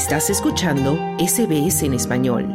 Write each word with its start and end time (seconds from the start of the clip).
Estás 0.00 0.30
escuchando 0.30 0.98
SBS 1.18 1.82
en 1.82 1.92
español. 1.92 2.48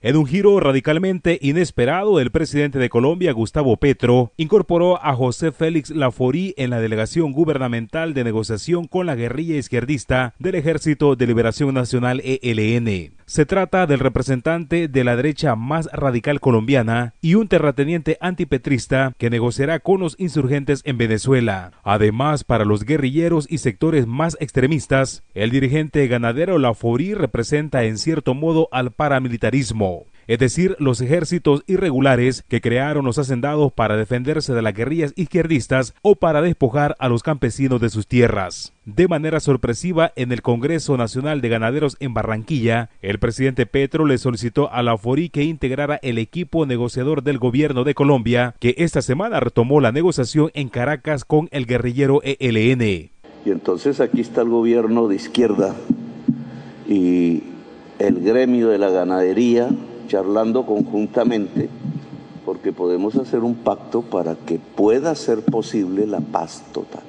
En 0.00 0.16
un 0.16 0.24
giro 0.24 0.58
radicalmente 0.58 1.38
inesperado, 1.42 2.18
el 2.18 2.30
presidente 2.30 2.78
de 2.78 2.88
Colombia, 2.88 3.32
Gustavo 3.32 3.76
Petro, 3.76 4.32
incorporó 4.38 4.98
a 5.04 5.14
José 5.14 5.52
Félix 5.52 5.90
Laforí 5.90 6.54
en 6.56 6.70
la 6.70 6.80
delegación 6.80 7.32
gubernamental 7.32 8.14
de 8.14 8.24
negociación 8.24 8.86
con 8.86 9.04
la 9.04 9.16
guerrilla 9.16 9.56
izquierdista 9.56 10.34
del 10.38 10.54
Ejército 10.54 11.14
de 11.14 11.26
Liberación 11.26 11.74
Nacional 11.74 12.22
ELN. 12.24 13.15
Se 13.28 13.44
trata 13.44 13.88
del 13.88 13.98
representante 13.98 14.86
de 14.86 15.02
la 15.02 15.16
derecha 15.16 15.56
más 15.56 15.88
radical 15.92 16.38
colombiana 16.38 17.14
y 17.20 17.34
un 17.34 17.48
terrateniente 17.48 18.18
antipetrista 18.20 19.14
que 19.18 19.30
negociará 19.30 19.80
con 19.80 19.98
los 19.98 20.14
insurgentes 20.20 20.80
en 20.84 20.96
Venezuela. 20.96 21.72
Además, 21.82 22.44
para 22.44 22.64
los 22.64 22.84
guerrilleros 22.84 23.48
y 23.50 23.58
sectores 23.58 24.06
más 24.06 24.36
extremistas, 24.38 25.24
el 25.34 25.50
dirigente 25.50 26.06
ganadero 26.06 26.58
Laforí 26.58 27.14
representa 27.14 27.82
en 27.82 27.98
cierto 27.98 28.34
modo 28.34 28.68
al 28.70 28.92
paramilitarismo 28.92 30.04
es 30.26 30.38
decir, 30.38 30.76
los 30.78 31.00
ejércitos 31.00 31.62
irregulares 31.66 32.44
que 32.48 32.60
crearon 32.60 33.04
los 33.04 33.18
hacendados 33.18 33.72
para 33.72 33.96
defenderse 33.96 34.52
de 34.52 34.62
las 34.62 34.74
guerrillas 34.74 35.12
izquierdistas 35.16 35.94
o 36.02 36.16
para 36.16 36.42
despojar 36.42 36.96
a 36.98 37.08
los 37.08 37.22
campesinos 37.22 37.80
de 37.80 37.90
sus 37.90 38.06
tierras. 38.06 38.72
De 38.84 39.08
manera 39.08 39.40
sorpresiva, 39.40 40.12
en 40.16 40.32
el 40.32 40.42
Congreso 40.42 40.96
Nacional 40.96 41.40
de 41.40 41.48
Ganaderos 41.48 41.96
en 42.00 42.14
Barranquilla, 42.14 42.90
el 43.02 43.18
presidente 43.18 43.66
Petro 43.66 44.04
le 44.04 44.18
solicitó 44.18 44.72
a 44.72 44.82
la 44.82 44.96
FORI 44.96 45.28
que 45.28 45.44
integrara 45.44 45.98
el 46.02 46.18
equipo 46.18 46.66
negociador 46.66 47.22
del 47.22 47.38
gobierno 47.38 47.84
de 47.84 47.94
Colombia, 47.94 48.54
que 48.60 48.74
esta 48.78 49.02
semana 49.02 49.40
retomó 49.40 49.80
la 49.80 49.92
negociación 49.92 50.50
en 50.54 50.68
Caracas 50.68 51.24
con 51.24 51.48
el 51.50 51.66
guerrillero 51.66 52.20
ELN. 52.22 52.82
Y 52.82 53.50
entonces 53.50 54.00
aquí 54.00 54.20
está 54.20 54.42
el 54.42 54.48
gobierno 54.48 55.08
de 55.08 55.16
izquierda 55.16 55.74
y 56.88 57.42
el 57.98 58.20
gremio 58.20 58.68
de 58.68 58.78
la 58.78 58.90
ganadería 58.90 59.68
charlando 60.06 60.64
conjuntamente 60.64 61.68
porque 62.44 62.72
podemos 62.72 63.16
hacer 63.16 63.40
un 63.40 63.56
pacto 63.56 64.02
para 64.02 64.36
que 64.36 64.58
pueda 64.58 65.14
ser 65.16 65.42
posible 65.42 66.06
la 66.06 66.20
paz 66.20 66.62
total. 66.72 67.02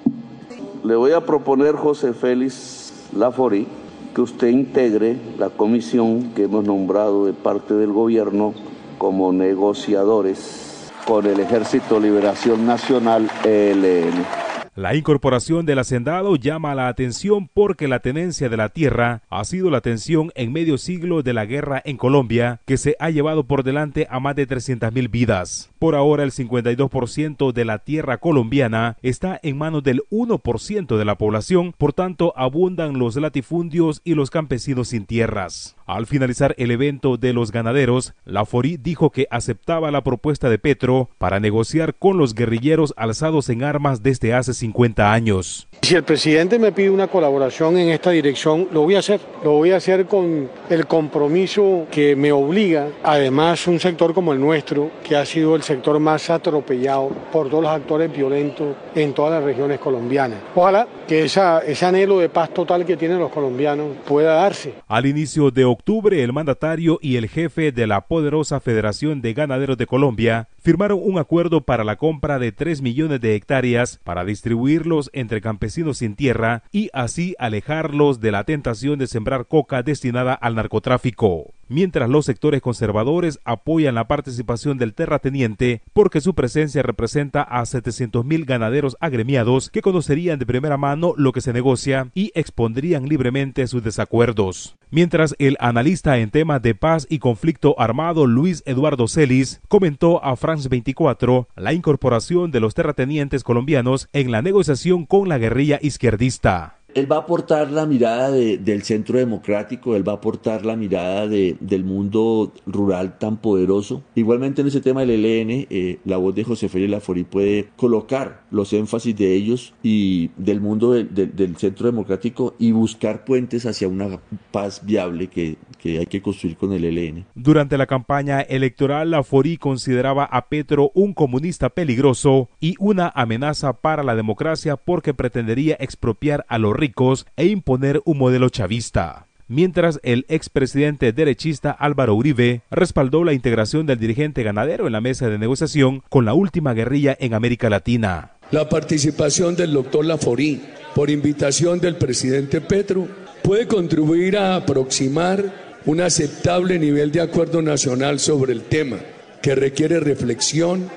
Le 0.83 0.95
voy 0.95 1.11
a 1.11 1.25
proponer, 1.25 1.75
José 1.75 2.13
Félix 2.13 2.93
Laforí, 3.15 3.67
que 4.15 4.21
usted 4.21 4.47
integre 4.47 5.15
la 5.37 5.49
comisión 5.49 6.31
que 6.35 6.45
hemos 6.45 6.63
nombrado 6.63 7.25
de 7.25 7.33
parte 7.33 7.75
del 7.75 7.93
gobierno 7.93 8.55
como 8.97 9.31
negociadores 9.31 10.91
con 11.05 11.27
el 11.27 11.39
Ejército 11.39 11.99
Liberación 11.99 12.65
Nacional 12.65 13.29
ELN. 13.43 14.46
La 14.77 14.93
incorporación 14.93 15.65
del 15.65 15.79
hacendado 15.79 16.35
llama 16.35 16.75
la 16.75 16.87
atención 16.87 17.49
porque 17.51 17.87
la 17.87 17.97
tenencia 17.99 18.47
de 18.47 18.57
la 18.57 18.69
tierra 18.69 19.23
ha 19.27 19.43
sido 19.43 19.71
la 19.71 19.81
tensión 19.81 20.31
en 20.35 20.53
medio 20.53 20.77
siglo 20.77 21.23
de 21.23 21.33
la 21.33 21.47
guerra 21.47 21.81
en 21.83 21.97
Colombia 21.97 22.61
que 22.63 22.77
se 22.77 22.95
ha 22.99 23.09
llevado 23.09 23.45
por 23.45 23.63
delante 23.63 24.05
a 24.11 24.19
más 24.19 24.35
de 24.35 24.47
300.000 24.47 25.09
vidas. 25.09 25.71
Por 25.79 25.95
ahora 25.95 26.23
el 26.23 26.29
52% 26.29 27.53
de 27.53 27.65
la 27.65 27.79
tierra 27.79 28.19
colombiana 28.19 28.97
está 29.01 29.39
en 29.41 29.57
manos 29.57 29.81
del 29.81 30.03
1% 30.11 30.95
de 30.95 31.05
la 31.05 31.17
población, 31.17 31.73
por 31.75 31.93
tanto 31.93 32.31
abundan 32.37 32.99
los 32.99 33.15
latifundios 33.15 34.01
y 34.03 34.13
los 34.13 34.29
campesinos 34.29 34.89
sin 34.89 35.07
tierras. 35.07 35.76
Al 35.87 36.05
finalizar 36.05 36.53
el 36.57 36.71
evento 36.71 37.15
de 37.15 37.31
los 37.31 37.53
ganaderos, 37.53 38.13
la 38.25 38.45
Fori 38.45 38.75
dijo 38.75 39.09
que 39.09 39.25
aceptaba 39.31 39.89
la 39.89 40.03
propuesta 40.03 40.49
de 40.49 40.59
Petro 40.59 41.09
para 41.17 41.39
negociar 41.39 41.95
con 41.95 42.17
los 42.17 42.35
guerrilleros 42.35 42.93
alzados 42.97 43.47
en 43.47 43.63
armas 43.63 44.03
desde 44.03 44.33
hace 44.33 44.53
50 44.53 45.13
años. 45.13 45.69
Si 45.81 45.95
el 45.95 46.03
presidente 46.03 46.59
me 46.59 46.73
pide 46.73 46.89
una 46.89 47.07
colaboración 47.07 47.77
en 47.77 47.87
esta 47.87 48.11
dirección, 48.11 48.67
lo 48.73 48.81
voy 48.81 48.95
a 48.95 48.99
hacer. 48.99 49.21
Lo 49.45 49.53
voy 49.53 49.71
a 49.71 49.77
hacer 49.77 50.07
con 50.07 50.49
el 50.69 50.87
compromiso 50.87 51.87
que 51.89 52.17
me 52.17 52.33
obliga. 52.33 52.89
Además, 53.01 53.65
un 53.65 53.79
sector 53.79 54.13
como 54.13 54.33
el 54.33 54.41
nuestro, 54.41 54.91
que 55.05 55.15
ha 55.15 55.25
sido 55.25 55.55
el 55.55 55.63
sector 55.63 55.97
más 56.01 56.29
atropellado 56.29 57.11
por 57.31 57.49
todos 57.49 57.63
los 57.63 57.71
actores 57.71 58.11
violentos 58.11 58.75
en 59.01 59.13
todas 59.13 59.31
las 59.31 59.43
regiones 59.43 59.79
colombianas. 59.79 60.39
Ojalá 60.55 60.87
que 61.07 61.23
ese 61.23 61.85
anhelo 61.85 62.19
de 62.19 62.29
paz 62.29 62.53
total 62.53 62.85
que 62.85 62.97
tienen 62.97 63.19
los 63.19 63.31
colombianos 63.31 63.95
pueda 64.07 64.33
darse. 64.33 64.73
Al 64.87 65.05
inicio 65.05 65.51
de 65.51 65.65
octubre, 65.65 66.23
el 66.23 66.33
mandatario 66.33 66.99
y 67.01 67.15
el 67.17 67.29
jefe 67.29 67.71
de 67.71 67.87
la 67.87 68.01
poderosa 68.01 68.59
Federación 68.59 69.21
de 69.21 69.33
Ganaderos 69.33 69.77
de 69.77 69.87
Colombia 69.87 70.47
firmaron 70.59 70.99
un 71.01 71.17
acuerdo 71.17 71.61
para 71.61 71.83
la 71.83 71.95
compra 71.95 72.39
de 72.39 72.51
3 72.51 72.81
millones 72.81 73.21
de 73.21 73.35
hectáreas 73.35 73.99
para 74.03 74.25
distribuirlos 74.25 75.09
entre 75.13 75.41
campesinos 75.41 75.99
sin 75.99 76.15
tierra 76.15 76.63
y 76.71 76.89
así 76.91 77.35
alejarlos 77.39 78.19
de 78.19 78.31
la 78.31 78.43
tentación 78.43 78.99
de 78.99 79.07
sembrar 79.07 79.45
coca 79.45 79.83
destinada 79.83 80.33
al 80.33 80.55
narcotráfico 80.55 81.53
mientras 81.69 82.09
los 82.09 82.25
sectores 82.25 82.61
conservadores 82.61 83.39
apoyan 83.43 83.95
la 83.95 84.07
participación 84.07 84.77
del 84.77 84.93
terrateniente 84.93 85.81
porque 85.93 86.21
su 86.21 86.33
presencia 86.33 86.81
representa 86.81 87.41
a 87.41 87.61
700.000 87.61 88.45
ganaderos 88.45 88.86
agremiados 89.01 89.69
que 89.69 89.81
conocerían 89.81 90.39
de 90.39 90.45
primera 90.45 90.77
mano 90.77 91.13
lo 91.17 91.33
que 91.33 91.41
se 91.41 91.51
negocia 91.51 92.11
y 92.13 92.31
expondrían 92.35 93.09
libremente 93.09 93.67
sus 93.67 93.83
desacuerdos. 93.83 94.77
Mientras 94.91 95.35
el 95.39 95.57
analista 95.59 96.17
en 96.19 96.29
temas 96.29 96.61
de 96.61 96.75
paz 96.75 97.07
y 97.09 97.19
conflicto 97.19 97.75
armado 97.79 98.25
Luis 98.25 98.63
Eduardo 98.65 99.07
Celis 99.07 99.59
comentó 99.67 100.23
a 100.23 100.35
France 100.37 100.69
24 100.69 101.49
la 101.55 101.73
incorporación 101.73 102.51
de 102.51 102.61
los 102.61 102.73
terratenientes 102.73 103.43
colombianos 103.43 104.07
en 104.13 104.31
la 104.31 104.41
negociación 104.41 105.05
con 105.05 105.27
la 105.27 105.37
guerrilla 105.37 105.79
izquierdista 105.81 106.76
él 106.93 107.11
va 107.11 107.17
a 107.17 107.19
aportar 107.19 107.71
la 107.71 107.85
mirada 107.85 108.31
del 108.31 108.83
centro 108.83 109.19
democrático, 109.19 109.95
él 109.95 110.07
va 110.07 110.13
a 110.13 110.15
aportar 110.15 110.65
la 110.65 110.75
mirada 110.75 111.27
del 111.27 111.83
mundo 111.83 112.53
rural 112.65 113.19
tan 113.19 113.37
poderoso. 113.37 114.03
Igualmente 114.15 114.61
en 114.61 114.67
ese 114.67 114.81
tema 114.81 115.01
del 115.01 115.25
ELN, 115.25 115.67
eh, 115.69 115.99
la 116.05 116.17
voz 116.17 116.33
de 116.33 116.43
José 116.43 116.69
Félix 116.69 116.91
Laforí 116.91 117.23
puede 117.23 117.69
colocar 117.75 118.43
los 118.51 118.73
énfasis 118.73 119.15
de 119.15 119.33
ellos 119.33 119.73
y 119.83 120.31
del 120.37 120.61
mundo 120.61 120.93
del 120.93 121.57
centro 121.57 121.85
democrático 121.87 122.55
y 122.57 122.71
buscar 122.71 123.25
puentes 123.25 123.65
hacia 123.65 123.87
una 123.87 124.19
paz 124.51 124.81
viable 124.83 125.27
que, 125.27 125.57
que 125.87 125.99
hay 125.99 126.05
que 126.05 126.21
construir 126.21 126.57
con 126.57 126.73
el 126.73 126.83
ELN. 126.83 127.25
Durante 127.33 127.77
la 127.77 127.85
campaña 127.85 128.41
electoral, 128.41 129.11
Laforí 129.11 129.57
consideraba 129.57 130.25
a 130.25 130.49
Petro 130.49 130.91
un 130.93 131.13
comunista 131.13 131.69
peligroso 131.69 132.49
y 132.59 132.75
una 132.79 133.09
amenaza 133.15 133.73
para 133.73 134.03
la 134.03 134.15
democracia 134.15 134.75
porque 134.75 135.13
pretendería 135.13 135.77
expropiar 135.79 136.45
a 136.49 136.57
los 136.57 136.75
ricos 136.75 137.25
e 137.37 137.45
imponer 137.45 138.01
un 138.05 138.17
modelo 138.17 138.49
chavista 138.49 139.27
mientras 139.49 140.01
el 140.03 140.25
expresidente 140.27 141.13
derechista 141.13 141.71
Álvaro 141.71 142.15
Uribe 142.15 142.63
respaldó 142.69 143.23
la 143.23 143.31
integración 143.31 143.85
del 143.85 143.97
dirigente 143.97 144.43
ganadero 144.43 144.87
en 144.87 144.91
la 144.91 144.99
mesa 144.99 145.29
de 145.29 145.37
negociación 145.37 146.03
con 146.09 146.25
la 146.25 146.33
última 146.33 146.73
guerrilla 146.73 147.15
en 147.17 147.33
América 147.33 147.69
Latina. 147.69 148.33
La 148.51 148.67
participación 148.67 149.55
del 149.55 149.71
doctor 149.71 150.03
Laforí 150.03 150.61
por 150.93 151.09
invitación 151.09 151.79
del 151.79 151.95
presidente 151.95 152.59
Petro 152.59 153.07
puede 153.41 153.65
contribuir 153.65 154.37
a 154.37 154.57
aproximar 154.57 155.66
un 155.87 156.01
aceptable 156.01 156.77
nivel 156.77 157.11
de 157.13 157.21
acuerdo 157.21 157.61
nacional 157.61 158.19
sobre 158.19 158.51
el 158.51 158.63
tema, 158.63 158.99
que 159.41 159.55
requiere 159.55 160.01
reflexión 160.01 160.89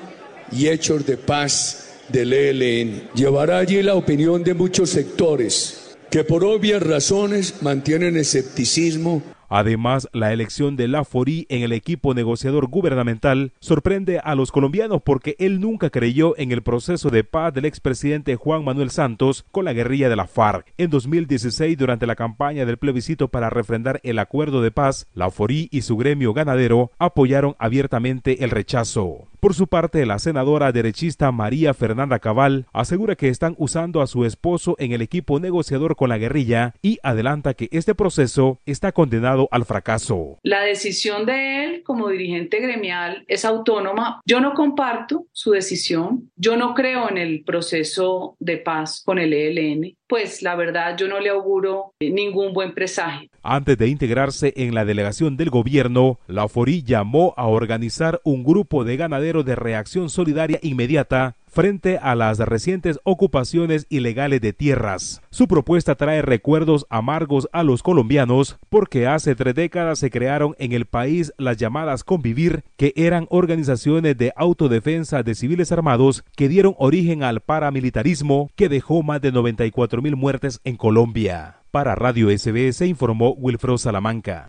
y 0.51 0.67
hechos 0.67 1.05
de 1.05 1.17
paz 1.17 1.93
del 2.09 2.33
ELN. 2.33 3.09
Llevará 3.15 3.59
allí 3.59 3.81
la 3.81 3.95
opinión 3.95 4.43
de 4.43 4.53
muchos 4.53 4.89
sectores 4.89 5.95
que 6.09 6.25
por 6.25 6.43
obvias 6.43 6.83
razones 6.83 7.55
mantienen 7.61 8.17
escepticismo 8.17 9.23
Además, 9.53 10.07
la 10.13 10.31
elección 10.31 10.77
de 10.77 10.87
Laforí 10.87 11.45
en 11.49 11.61
el 11.61 11.73
equipo 11.73 12.13
negociador 12.13 12.67
gubernamental 12.67 13.51
sorprende 13.59 14.21
a 14.23 14.33
los 14.33 14.49
colombianos 14.49 15.01
porque 15.03 15.35
él 15.39 15.59
nunca 15.59 15.89
creyó 15.89 16.37
en 16.37 16.53
el 16.53 16.61
proceso 16.61 17.09
de 17.09 17.25
paz 17.25 17.53
del 17.53 17.65
expresidente 17.65 18.37
Juan 18.37 18.63
Manuel 18.63 18.91
Santos 18.91 19.43
con 19.51 19.65
la 19.65 19.73
guerrilla 19.73 20.07
de 20.07 20.15
la 20.15 20.27
FARC. 20.27 20.71
En 20.77 20.89
2016, 20.89 21.77
durante 21.77 22.07
la 22.07 22.15
campaña 22.15 22.65
del 22.65 22.77
plebiscito 22.77 23.27
para 23.27 23.49
refrendar 23.49 23.99
el 24.03 24.19
acuerdo 24.19 24.61
de 24.61 24.71
paz, 24.71 25.07
Laforí 25.15 25.67
y 25.69 25.81
su 25.81 25.97
gremio 25.97 26.33
ganadero 26.33 26.91
apoyaron 26.97 27.57
abiertamente 27.59 28.45
el 28.45 28.51
rechazo. 28.51 29.27
Por 29.41 29.55
su 29.55 29.65
parte, 29.65 30.05
la 30.05 30.19
senadora 30.19 30.71
derechista 30.71 31.31
María 31.31 31.73
Fernanda 31.73 32.19
Cabal 32.19 32.67
asegura 32.73 33.15
que 33.15 33.27
están 33.27 33.55
usando 33.57 34.01
a 34.01 34.05
su 34.05 34.23
esposo 34.23 34.75
en 34.77 34.91
el 34.91 35.01
equipo 35.01 35.39
negociador 35.39 35.95
con 35.95 36.09
la 36.09 36.19
guerrilla 36.19 36.75
y 36.83 36.99
adelanta 37.01 37.55
que 37.55 37.67
este 37.71 37.95
proceso 37.95 38.59
está 38.67 38.91
condenado 38.91 39.47
al 39.49 39.65
fracaso. 39.65 40.37
La 40.43 40.61
decisión 40.61 41.25
de 41.25 41.65
él 41.65 41.83
como 41.83 42.09
dirigente 42.09 42.59
gremial 42.59 43.25
es 43.27 43.43
autónoma. 43.43 44.21
Yo 44.27 44.41
no 44.41 44.53
comparto 44.53 45.25
su 45.31 45.53
decisión. 45.53 46.29
Yo 46.35 46.55
no 46.55 46.75
creo 46.75 47.09
en 47.09 47.17
el 47.17 47.43
proceso 47.43 48.35
de 48.37 48.57
paz 48.57 49.01
con 49.03 49.17
el 49.17 49.33
ELN 49.33 49.95
pues 50.11 50.41
la 50.41 50.55
verdad 50.55 50.97
yo 50.97 51.07
no 51.07 51.21
le 51.21 51.29
auguro 51.29 51.93
ningún 52.01 52.51
buen 52.51 52.73
presagio. 52.73 53.29
Antes 53.43 53.75
de 53.77 53.87
integrarse 53.87 54.53
en 54.55 54.75
la 54.75 54.85
delegación 54.85 55.35
del 55.35 55.49
gobierno, 55.49 56.19
la 56.27 56.47
FORI 56.47 56.83
llamó 56.83 57.33
a 57.37 57.47
organizar 57.47 58.21
un 58.23 58.43
grupo 58.43 58.83
de 58.83 58.97
ganaderos 58.97 59.45
de 59.45 59.55
reacción 59.55 60.09
solidaria 60.09 60.59
inmediata 60.61 61.35
frente 61.47 61.97
a 61.97 62.15
las 62.15 62.37
recientes 62.39 62.99
ocupaciones 63.03 63.87
ilegales 63.89 64.41
de 64.41 64.53
tierras. 64.53 65.21
Su 65.31 65.47
propuesta 65.47 65.95
trae 65.95 66.21
recuerdos 66.21 66.85
amargos 66.89 67.49
a 67.51 67.63
los 67.63 67.83
colombianos 67.83 68.57
porque 68.69 69.07
hace 69.07 69.35
tres 69.35 69.55
décadas 69.55 69.99
se 69.99 70.11
crearon 70.11 70.55
en 70.59 70.71
el 70.71 70.85
país 70.85 71.33
las 71.37 71.57
llamadas 71.57 72.03
Convivir, 72.03 72.63
que 72.77 72.93
eran 72.95 73.25
organizaciones 73.29 74.17
de 74.17 74.31
autodefensa 74.35 75.23
de 75.23 75.35
civiles 75.35 75.71
armados 75.71 76.23
que 76.35 76.47
dieron 76.47 76.75
origen 76.77 77.23
al 77.23 77.41
paramilitarismo 77.41 78.51
que 78.55 78.69
dejó 78.69 79.03
más 79.03 79.19
de 79.19 79.31
94 79.31 80.01
mil 80.01 80.15
muertes 80.15 80.61
en 80.63 80.77
Colombia. 80.77 81.60
Para 81.71 81.95
Radio 81.95 82.37
SBS 82.37 82.85
informó 82.85 83.33
Wilfredo 83.37 83.77
Salamanca. 83.77 84.45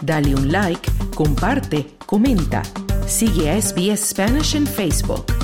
Dale 0.00 0.36
un 0.36 0.52
like, 0.52 0.88
comparte, 1.16 1.84
comenta. 2.06 2.62
Sigue 3.08 3.50
a 3.50 3.60
SBS 3.60 4.10
Spanish 4.10 4.54
en 4.54 4.68
Facebook. 4.68 5.37